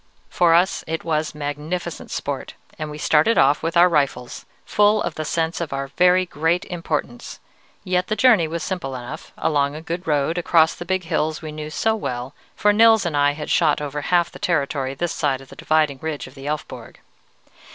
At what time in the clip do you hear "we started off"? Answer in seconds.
2.89-3.61